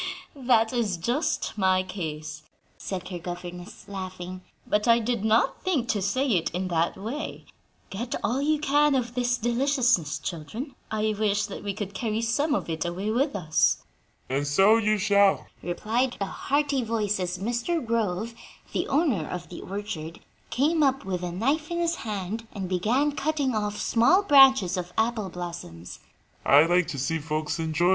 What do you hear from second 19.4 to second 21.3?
the orchard, came up with